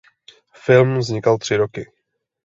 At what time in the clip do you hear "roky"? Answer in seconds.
1.55-1.87